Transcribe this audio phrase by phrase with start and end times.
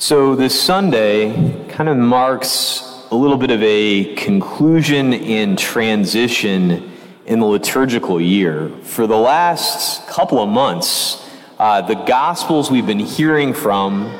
[0.00, 6.92] So, this Sunday kind of marks a little bit of a conclusion and transition
[7.26, 8.68] in the liturgical year.
[8.84, 14.16] For the last couple of months, uh, the Gospels we've been hearing from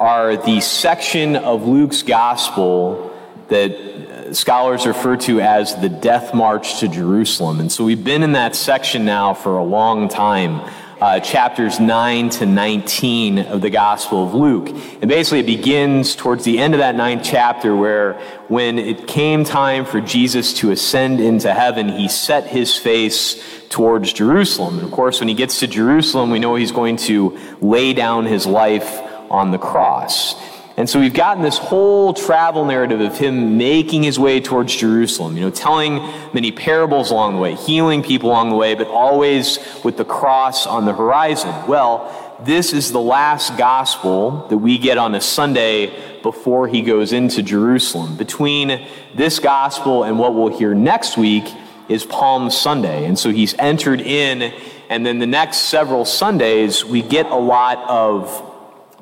[0.00, 3.14] are the section of Luke's Gospel
[3.48, 7.60] that scholars refer to as the death march to Jerusalem.
[7.60, 10.62] And so we've been in that section now for a long time
[11.00, 14.68] uh, chapters 9 to 19 of the Gospel of Luke.
[15.00, 18.14] And basically, it begins towards the end of that ninth chapter where,
[18.48, 24.12] when it came time for Jesus to ascend into heaven, he set his face towards
[24.12, 24.78] Jerusalem.
[24.78, 28.26] And of course, when he gets to Jerusalem, we know he's going to lay down
[28.26, 30.34] his life on the cross.
[30.78, 35.36] And so we've gotten this whole travel narrative of him making his way towards Jerusalem,
[35.36, 35.96] you know, telling
[36.32, 40.68] many parables along the way, healing people along the way, but always with the cross
[40.68, 41.52] on the horizon.
[41.66, 47.12] Well, this is the last gospel that we get on a Sunday before he goes
[47.12, 48.16] into Jerusalem.
[48.16, 51.52] Between this gospel and what we'll hear next week
[51.88, 53.04] is Palm Sunday.
[53.04, 54.54] And so he's entered in,
[54.88, 58.47] and then the next several Sundays, we get a lot of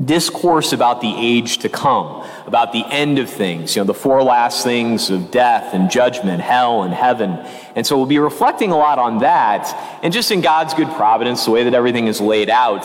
[0.05, 4.22] discourse about the age to come, about the end of things, you know, the four
[4.22, 7.30] last things of death and judgment, hell and heaven.
[7.75, 9.98] And so we'll be reflecting a lot on that.
[10.03, 12.84] And just in God's good providence, the way that everything is laid out,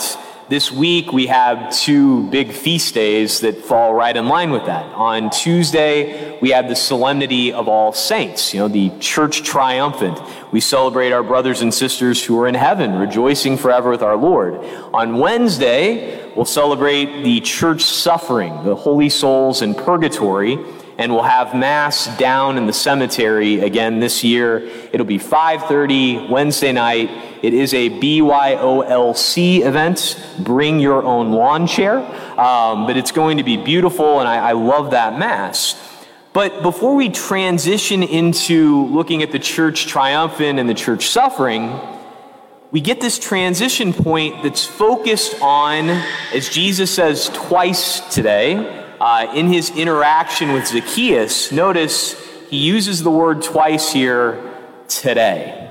[0.51, 4.83] this week we have two big feast days that fall right in line with that.
[4.95, 10.19] On Tuesday, we have the Solemnity of All Saints, you know, the church triumphant.
[10.51, 14.55] We celebrate our brothers and sisters who are in heaven, rejoicing forever with our Lord.
[14.93, 20.57] On Wednesday, we'll celebrate the church suffering, the holy souls in purgatory
[20.97, 24.69] and we'll have mass down in the cemetery again this year.
[24.91, 27.09] It'll be 5:30 Wednesday night.
[27.41, 30.23] It is a BYOLC event.
[30.39, 31.97] Bring your own lawn chair,
[32.39, 35.75] um, but it's going to be beautiful, and I, I love that mass.
[36.33, 41.79] But before we transition into looking at the church triumphant and the church suffering,
[42.69, 45.89] we get this transition point that's focused on,
[46.33, 52.15] as Jesus says twice today, uh, in his interaction with Zacchaeus, notice
[52.49, 54.53] he uses the word twice here
[54.87, 55.70] today.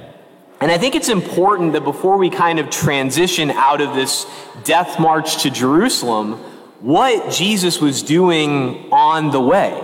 [0.60, 4.26] And I think it's important that before we kind of transition out of this
[4.62, 6.34] death march to Jerusalem,
[6.80, 9.80] what Jesus was doing on the way.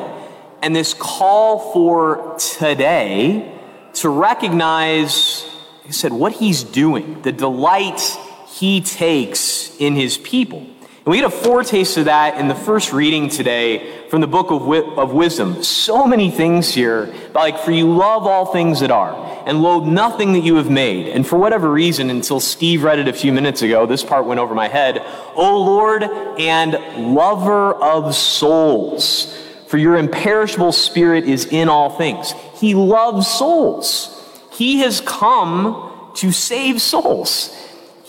[0.62, 3.58] And this call for today
[3.94, 5.46] to recognize,
[5.84, 8.00] he said, what he's doing, the delight
[8.48, 10.66] he takes in his people.
[11.06, 14.50] And we get a foretaste of that in the first reading today from the book
[14.50, 14.68] of,
[14.98, 15.62] of wisdom.
[15.62, 19.14] So many things here, like, for you love all things that are,
[19.46, 21.06] and loathe nothing that you have made.
[21.06, 24.40] And for whatever reason, until Steve read it a few minutes ago, this part went
[24.40, 25.00] over my head.
[25.36, 29.32] O Lord and lover of souls,
[29.68, 32.32] for your imperishable spirit is in all things.
[32.56, 34.12] He loves souls.
[34.50, 37.56] He has come to save souls.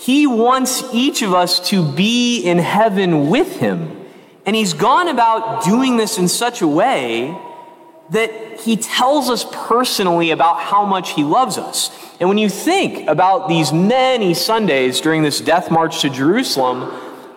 [0.08, 4.06] He wants each of us to be in heaven with Him.
[4.46, 7.38] And He's gone about doing this in such a way
[8.12, 11.92] that He tells us personally about how much He loves us.
[12.22, 16.84] And when you think about these many Sundays during this death march to Jerusalem,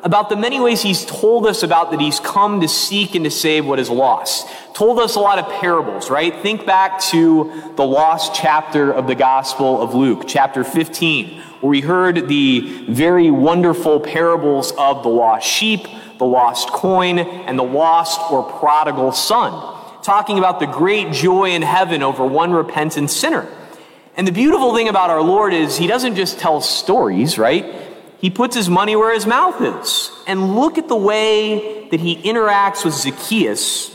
[0.03, 3.31] about the many ways he's told us about that he's come to seek and to
[3.31, 4.49] save what is lost.
[4.75, 6.34] Told us a lot of parables, right?
[6.43, 11.81] Think back to the lost chapter of the Gospel of Luke, chapter 15, where we
[11.81, 15.87] heard the very wonderful parables of the lost sheep,
[16.19, 19.53] the lost coin, and the lost or prodigal son,
[20.03, 23.47] talking about the great joy in heaven over one repentant sinner.
[24.16, 27.90] And the beautiful thing about our Lord is he doesn't just tell stories, right?
[28.21, 30.11] He puts his money where his mouth is.
[30.27, 33.91] And look at the way that he interacts with Zacchaeus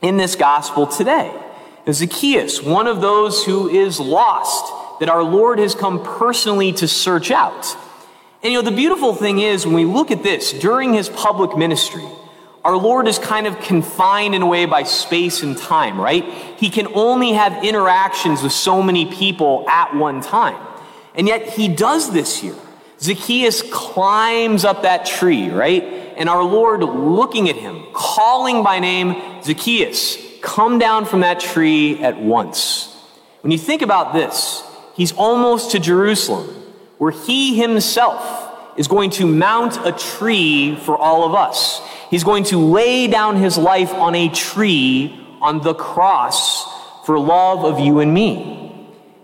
[0.00, 1.34] in this gospel today.
[1.90, 7.30] Zacchaeus, one of those who is lost, that our Lord has come personally to search
[7.30, 7.76] out.
[8.42, 11.56] And you know, the beautiful thing is when we look at this during his public
[11.56, 12.04] ministry,
[12.64, 16.24] our Lord is kind of confined in a way by space and time, right?
[16.58, 20.64] He can only have interactions with so many people at one time.
[21.14, 22.56] And yet he does this here.
[23.00, 25.82] Zacchaeus climbs up that tree, right?
[26.16, 32.02] And our Lord looking at him, calling by name, Zacchaeus, come down from that tree
[32.02, 32.94] at once.
[33.40, 34.62] When you think about this,
[34.94, 36.48] he's almost to Jerusalem,
[36.98, 41.80] where he himself is going to mount a tree for all of us.
[42.10, 46.64] He's going to lay down his life on a tree on the cross
[47.04, 48.63] for love of you and me.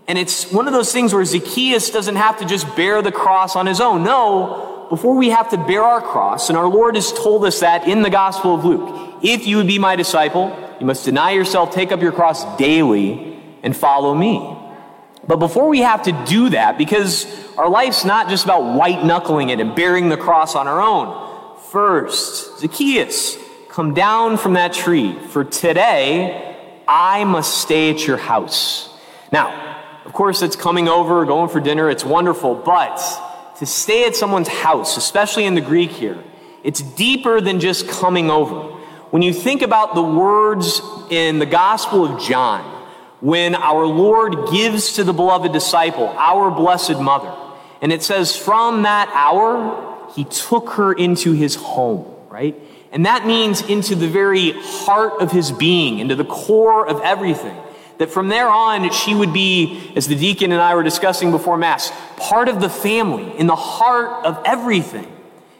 [0.07, 3.55] And it's one of those things where Zacchaeus doesn't have to just bear the cross
[3.55, 4.03] on his own.
[4.03, 7.87] No, before we have to bear our cross, and our Lord has told us that
[7.87, 11.71] in the Gospel of Luke, if you would be my disciple, you must deny yourself,
[11.71, 14.57] take up your cross daily, and follow me.
[15.25, 17.25] But before we have to do that, because
[17.57, 21.57] our life's not just about white knuckling it and bearing the cross on our own,
[21.69, 23.37] first, Zacchaeus,
[23.69, 26.57] come down from that tree, for today
[26.87, 28.89] I must stay at your house.
[29.31, 29.70] Now,
[30.05, 32.99] of course, it's coming over, going for dinner, it's wonderful, but
[33.59, 36.21] to stay at someone's house, especially in the Greek here,
[36.63, 38.77] it's deeper than just coming over.
[39.11, 42.63] When you think about the words in the Gospel of John,
[43.19, 47.35] when our Lord gives to the beloved disciple, our blessed mother,
[47.81, 52.59] and it says, from that hour, he took her into his home, right?
[52.91, 57.57] And that means into the very heart of his being, into the core of everything.
[58.01, 61.55] That from there on, she would be, as the deacon and I were discussing before
[61.55, 65.05] Mass, part of the family, in the heart of everything.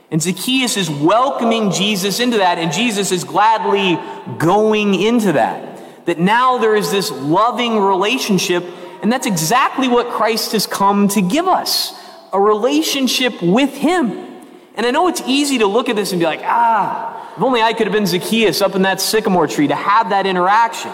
[0.10, 4.00] And Zacchaeus is welcoming Jesus into that, and Jesus is gladly
[4.40, 6.08] going into that.
[6.08, 8.66] That now there is this loving relationship,
[9.04, 11.94] and that's exactly what Christ has come to give us
[12.34, 14.14] a relationship with Him.
[14.74, 17.62] And I know it's easy to look at this and be like, ah, if only
[17.62, 20.92] I could have been Zacchaeus up in that sycamore tree to have that interaction.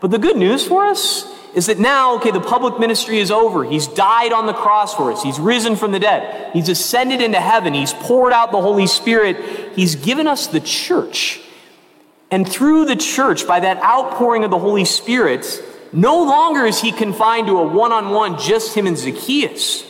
[0.00, 3.64] But the good news for us is that now, okay, the public ministry is over.
[3.64, 5.22] He's died on the cross for us.
[5.22, 6.52] He's risen from the dead.
[6.52, 7.72] He's ascended into heaven.
[7.72, 9.74] He's poured out the Holy Spirit.
[9.74, 11.40] He's given us the church.
[12.30, 15.62] And through the church, by that outpouring of the Holy Spirit,
[15.92, 19.84] no longer is he confined to a one on one, just him and Zacchaeus.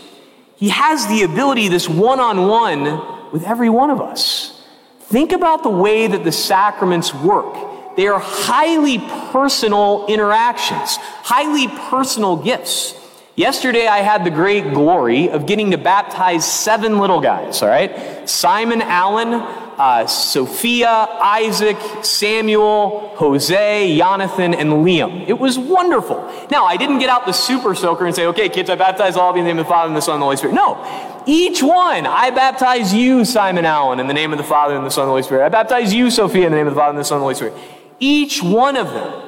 [0.56, 4.62] He has the ability, this one on one, with every one of us.
[5.00, 7.75] Think about the way that the sacraments work.
[7.96, 8.98] They are highly
[9.32, 12.94] personal interactions, highly personal gifts.
[13.36, 18.26] Yesterday, I had the great glory of getting to baptize seven little guys, all right?
[18.28, 25.28] Simon Allen, uh, Sophia, Isaac, Samuel, Jose, Jonathan, and Liam.
[25.28, 26.16] It was wonderful.
[26.50, 29.28] Now, I didn't get out the super soaker and say, okay, kids, I baptize all
[29.28, 30.54] of you in the name of the Father, and the Son, and the Holy Spirit.
[30.54, 31.22] No.
[31.26, 34.90] Each one, I baptize you, Simon Allen, in the name of the Father, and the
[34.90, 35.44] Son, and the Holy Spirit.
[35.44, 37.24] I baptize you, Sophia, in the name of the Father, and the Son, and the
[37.24, 37.75] Holy Spirit.
[37.98, 39.22] Each one of them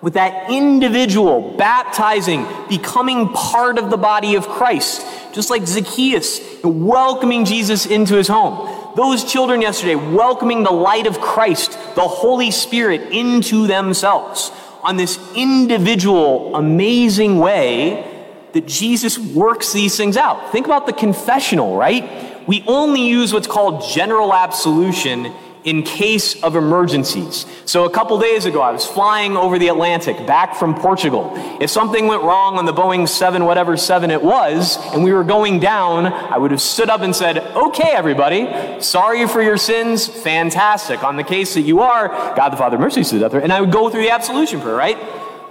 [0.00, 7.44] with that individual baptizing, becoming part of the body of Christ, just like Zacchaeus welcoming
[7.44, 8.94] Jesus into his home.
[8.96, 14.50] Those children yesterday welcoming the light of Christ, the Holy Spirit into themselves
[14.82, 18.08] on this individual, amazing way
[18.52, 20.52] that Jesus works these things out.
[20.52, 22.46] Think about the confessional, right?
[22.46, 25.32] We only use what's called general absolution
[25.64, 27.46] in case of emergencies.
[27.66, 31.32] So a couple days ago, I was flying over the Atlantic back from Portugal.
[31.60, 35.24] If something went wrong on the Boeing 7, whatever 7 it was, and we were
[35.24, 40.06] going down, I would have stood up and said, okay, everybody, sorry for your sins,
[40.08, 41.04] fantastic.
[41.04, 43.60] On the case that you are, God the Father mercy to the death, and I
[43.60, 44.98] would go through the absolution prayer, right?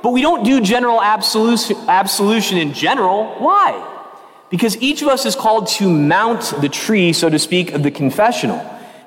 [0.04, 3.36] But we don't do general absolution, absolution in general.
[3.36, 3.88] Why?
[4.50, 7.92] Because each of us is called to mount the tree, so to speak, of the
[7.92, 8.60] confessional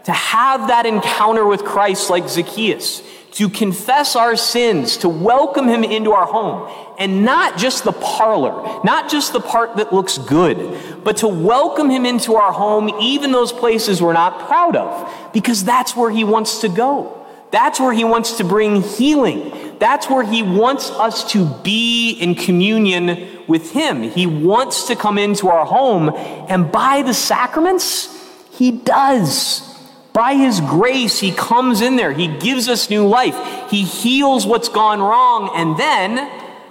[0.05, 3.03] to have that encounter with Christ like Zacchaeus,
[3.33, 8.81] to confess our sins, to welcome him into our home, and not just the parlor,
[8.85, 13.33] not just the part that looks good, but to welcome him into our home, even
[13.33, 17.27] those places we're not proud of, because that's where he wants to go.
[17.51, 19.79] That's where he wants to bring healing.
[19.79, 24.03] That's where he wants us to be in communion with him.
[24.03, 26.11] He wants to come into our home,
[26.49, 28.11] and by the sacraments,
[28.53, 29.74] he does.
[30.15, 32.13] By His grace, He comes in there.
[32.13, 33.37] He gives us new life.
[33.69, 35.51] He heals what's gone wrong.
[35.55, 36.31] And then,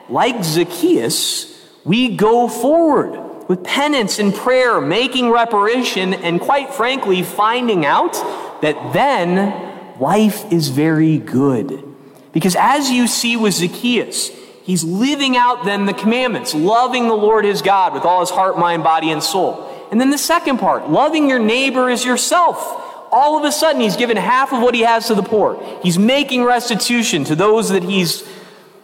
[0.09, 7.85] like Zacchaeus, we go forward with penance and prayer, making reparation, and quite frankly, finding
[7.85, 8.13] out
[8.61, 11.83] that then life is very good.
[12.31, 14.29] Because as you see with Zacchaeus,
[14.63, 18.57] he's living out then the commandments, loving the Lord his God with all his heart,
[18.57, 19.69] mind, body, and soul.
[19.91, 22.79] And then the second part, loving your neighbor as yourself
[23.13, 25.63] all of a sudden he's given half of what he has to the poor.
[25.83, 28.27] He's making restitution to those that he's,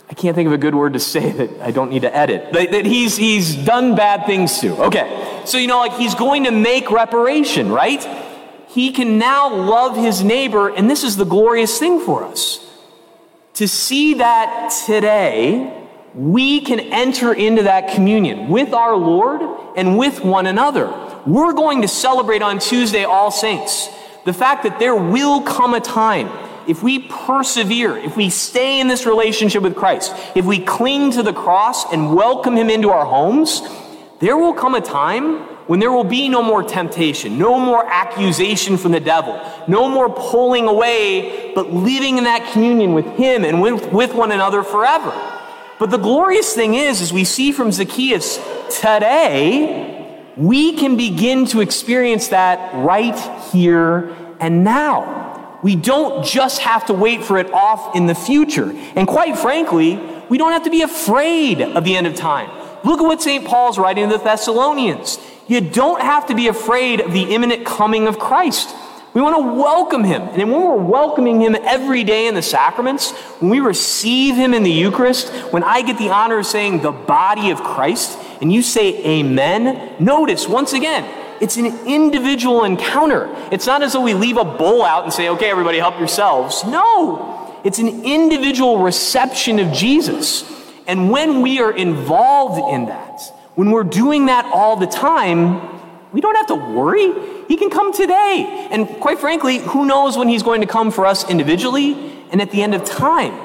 [0.10, 2.54] I can't think of a good word to say that I don't need to edit,
[2.54, 4.84] that, that he's, he's done bad things to.
[4.84, 5.42] Okay.
[5.46, 8.06] So, you know, like he's going to make reparation, right?
[8.68, 12.64] He can now love his neighbor, and this is the glorious thing for us.
[13.56, 19.42] To see that today, we can enter into that communion with our Lord
[19.76, 20.88] and with one another.
[21.26, 23.90] We're going to celebrate on Tuesday All Saints
[24.26, 26.30] the fact that there will come a time
[26.70, 31.24] if we persevere, if we stay in this relationship with Christ, if we cling to
[31.24, 33.64] the cross and welcome Him into our homes,
[34.20, 38.78] there will come a time when there will be no more temptation, no more accusation
[38.78, 43.62] from the devil, no more pulling away, but living in that communion with Him and
[43.62, 45.12] with, with one another forever.
[45.80, 48.38] But the glorious thing is, as we see from Zacchaeus
[48.80, 49.99] today,
[50.40, 53.18] we can begin to experience that right
[53.52, 55.60] here and now.
[55.62, 58.72] We don't just have to wait for it off in the future.
[58.96, 59.98] And quite frankly,
[60.30, 62.50] we don't have to be afraid of the end of time.
[62.86, 63.46] Look at what St.
[63.46, 65.20] Paul's writing to the Thessalonians.
[65.48, 68.74] You don't have to be afraid of the imminent coming of Christ.
[69.14, 70.22] We want to welcome him.
[70.22, 74.64] And when we're welcoming him every day in the sacraments, when we receive him in
[74.64, 78.62] the Eucharist, when I get the honor of saying the body of Christ, and you
[78.62, 81.06] say amen, notice once again,
[81.42, 83.34] it's an individual encounter.
[83.52, 86.64] It's not as though we leave a bowl out and say, okay, everybody help yourselves.
[86.66, 90.44] No, it's an individual reception of Jesus.
[90.88, 93.22] And when we are involved in that,
[93.56, 95.62] when we're doing that all the time,
[96.12, 97.14] we don't have to worry.
[97.48, 98.68] He can come today.
[98.72, 102.52] And quite frankly, who knows when he's going to come for us individually and at
[102.52, 103.38] the end of time.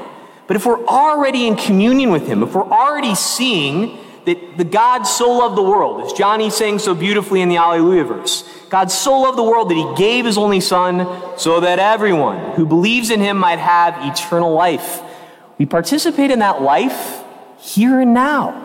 [0.47, 5.05] But if we're already in communion with him, if we're already seeing that the God
[5.05, 9.21] so loved the world, as Johnny sang so beautifully in the Alleluia verse, God so
[9.21, 11.07] loved the world that he gave his only son
[11.39, 15.01] so that everyone who believes in him might have eternal life.
[15.59, 17.23] We participate in that life
[17.59, 18.63] here and now.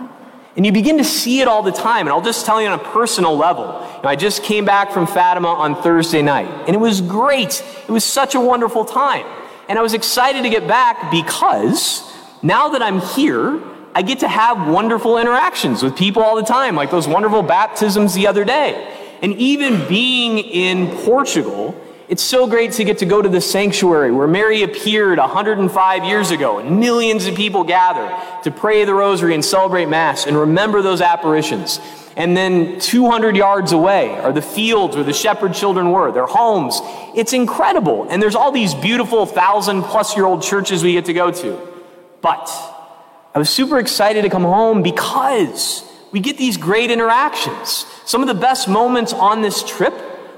[0.55, 2.07] And you begin to see it all the time.
[2.07, 3.65] And I'll just tell you on a personal level.
[3.65, 7.63] You know, I just came back from Fatima on Thursday night, and it was great.
[7.87, 9.25] It was such a wonderful time.
[9.69, 12.03] And I was excited to get back because
[12.41, 13.61] now that I'm here,
[13.99, 18.13] I get to have wonderful interactions with people all the time, like those wonderful baptisms
[18.13, 18.97] the other day.
[19.21, 21.75] And even being in Portugal,
[22.07, 26.31] it's so great to get to go to the sanctuary where Mary appeared 105 years
[26.31, 28.07] ago and millions of people gather
[28.45, 31.81] to pray the rosary and celebrate Mass and remember those apparitions.
[32.15, 36.79] And then 200 yards away are the fields where the shepherd children were, their homes.
[37.17, 38.07] It's incredible.
[38.09, 41.59] And there's all these beautiful thousand plus year old churches we get to go to.
[42.21, 42.77] But
[43.33, 47.85] I was super excited to come home because we get these great interactions.
[48.05, 49.93] Some of the best moments on this trip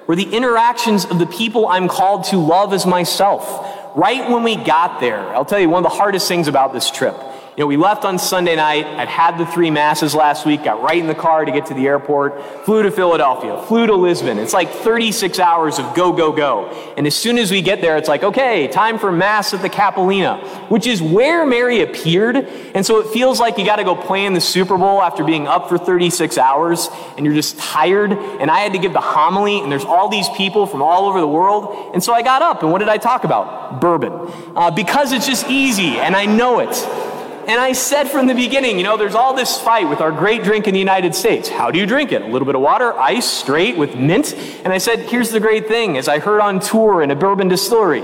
[0.08, 3.96] were the interactions of the people I'm called to love as myself.
[3.96, 6.92] Right when we got there, I'll tell you one of the hardest things about this
[6.92, 7.16] trip
[7.62, 8.86] know, we left on Sunday night.
[8.86, 11.74] I'd had the three masses last week, got right in the car to get to
[11.74, 14.38] the airport, flew to Philadelphia, flew to Lisbon.
[14.38, 16.66] It's like 36 hours of go, go, go.
[16.98, 19.70] And as soon as we get there, it's like, okay, time for mass at the
[19.70, 22.36] Capelinha, which is where Mary appeared.
[22.36, 25.24] And so it feels like you got to go play in the Super Bowl after
[25.24, 28.12] being up for 36 hours and you're just tired.
[28.12, 31.20] And I had to give the homily, and there's all these people from all over
[31.20, 31.92] the world.
[31.94, 33.80] And so I got up, and what did I talk about?
[33.80, 34.14] Bourbon.
[34.56, 37.01] Uh, because it's just easy, and I know it.
[37.48, 40.44] And I said from the beginning, you know, there's all this fight with our great
[40.44, 41.50] drink in the United States.
[41.50, 42.22] How do you drink it?
[42.22, 44.34] A little bit of water, ice, straight with mint.
[44.64, 47.48] And I said, here's the great thing, as I heard on tour in a bourbon
[47.48, 48.04] distillery.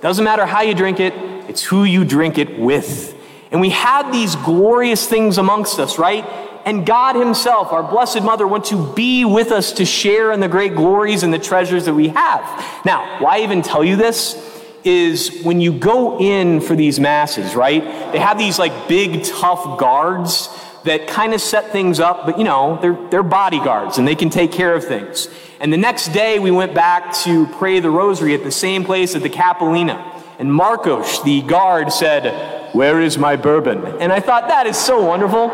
[0.00, 1.12] Doesn't matter how you drink it,
[1.48, 3.16] it's who you drink it with.
[3.52, 6.24] And we had these glorious things amongst us, right?
[6.64, 10.48] And God Himself, our Blessed Mother, wants to be with us to share in the
[10.48, 12.84] great glories and the treasures that we have.
[12.84, 14.59] Now, why even tell you this?
[14.82, 17.82] Is when you go in for these masses, right?
[18.12, 20.48] They have these like big, tough guards
[20.84, 24.30] that kind of set things up, but you know, they're, they're bodyguards and they can
[24.30, 25.28] take care of things.
[25.60, 29.14] And the next day we went back to pray the rosary at the same place
[29.14, 30.16] at the Capelinha.
[30.38, 33.84] And Marcos, the guard, said, Where is my bourbon?
[34.00, 35.50] And I thought, that is so wonderful.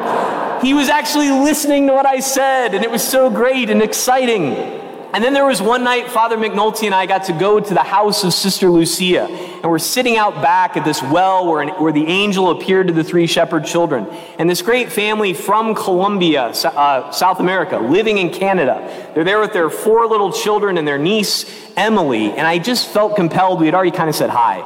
[0.60, 4.85] He was actually listening to what I said, and it was so great and exciting.
[5.16, 7.82] And then there was one night, Father McNulty and I got to go to the
[7.82, 9.22] house of Sister Lucia.
[9.22, 12.92] And we're sitting out back at this well where, an, where the angel appeared to
[12.92, 14.06] the three shepherd children.
[14.38, 19.10] And this great family from Colombia, uh, South America, living in Canada.
[19.14, 21.46] They're there with their four little children and their niece,
[21.78, 22.32] Emily.
[22.32, 23.60] And I just felt compelled.
[23.60, 24.58] We had already kind of said hi.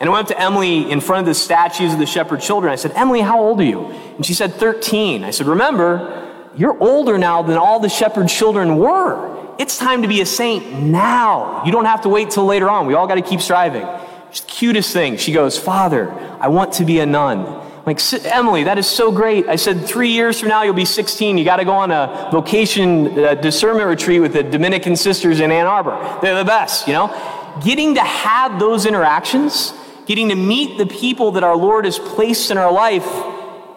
[0.00, 2.72] And I went up to Emily in front of the statues of the shepherd children.
[2.72, 3.84] I said, Emily, how old are you?
[3.84, 5.22] And she said, 13.
[5.22, 6.27] I said, Remember,
[6.58, 9.54] you're older now than all the shepherd children were.
[9.58, 11.64] It's time to be a saint now.
[11.64, 12.86] You don't have to wait till later on.
[12.86, 13.86] We all got to keep striving.
[14.32, 15.16] She's the cutest thing.
[15.18, 16.10] She goes, Father,
[16.40, 17.46] I want to be a nun.
[17.46, 19.48] I'm like, Emily, that is so great.
[19.48, 21.38] I said, three years from now, you'll be 16.
[21.38, 25.52] You got to go on a vocation uh, discernment retreat with the Dominican sisters in
[25.52, 26.18] Ann Arbor.
[26.20, 27.60] They're the best, you know?
[27.64, 29.72] Getting to have those interactions,
[30.06, 33.06] getting to meet the people that our Lord has placed in our life,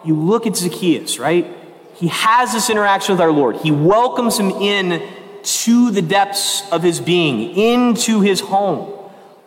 [0.04, 1.61] you look at Zacchaeus, right?
[2.02, 3.58] He has this interaction with our Lord.
[3.58, 5.08] He welcomes him in
[5.44, 8.92] to the depths of his being, into his home.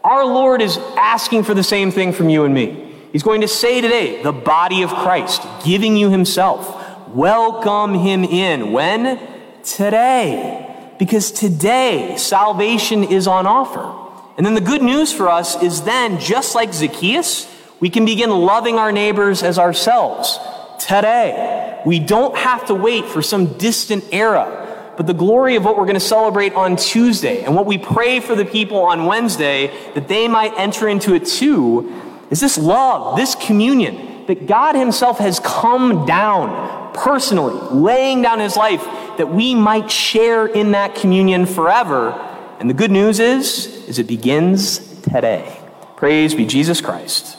[0.06, 2.96] Our Lord is asking for the same thing from you and me.
[3.12, 7.10] He's going to say today, the body of Christ, giving you himself.
[7.10, 8.72] Welcome him in.
[8.72, 9.20] When?
[9.62, 10.96] Today.
[10.98, 13.94] because today salvation is on offer.
[14.38, 18.30] And then the good news for us is then, just like Zacchaeus, we can begin
[18.30, 20.40] loving our neighbors as ourselves
[20.80, 21.82] today.
[21.86, 24.94] We don't have to wait for some distant era.
[24.98, 28.20] But the glory of what we're going to celebrate on Tuesday and what we pray
[28.20, 33.18] for the people on Wednesday that they might enter into it too is this love,
[33.18, 38.84] this communion that God Himself has come down personally, laying down His life
[39.18, 42.12] that we might share in that communion forever.
[42.60, 45.62] And the good news is, is it begins today.
[45.98, 47.38] Praise be Jesus Christ.